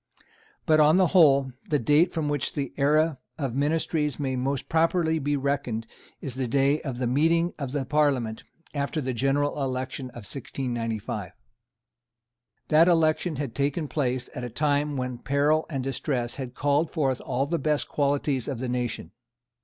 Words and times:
But, 0.65 0.79
on 0.79 0.97
the 0.97 1.05
whole, 1.13 1.51
the 1.69 1.77
date 1.77 2.11
from 2.11 2.27
which 2.27 2.53
the 2.53 2.73
era 2.75 3.19
of 3.37 3.53
ministries 3.53 4.19
may 4.19 4.35
most 4.35 4.67
properly 4.67 5.19
be 5.19 5.37
reckoned 5.37 5.85
is 6.21 6.33
the 6.33 6.47
day 6.47 6.81
of 6.81 6.97
the 6.97 7.05
meeting 7.05 7.53
of 7.59 7.71
the 7.71 7.85
Parliament 7.85 8.43
after 8.73 8.99
the 8.99 9.13
general 9.13 9.61
election 9.63 10.05
of 10.09 10.25
1695. 10.25 11.33
That 12.69 12.87
election 12.87 13.35
had 13.35 13.53
taken 13.53 13.87
place 13.87 14.27
at 14.33 14.43
a 14.43 14.49
time 14.49 14.97
when 14.97 15.19
peril 15.19 15.67
and 15.69 15.83
distress 15.83 16.37
had 16.37 16.55
called 16.55 16.89
forth 16.89 17.21
all 17.21 17.45
the 17.45 17.59
best 17.59 17.87
qualities 17.87 18.47
of 18.47 18.57
the 18.57 18.67
nation. 18.69 19.11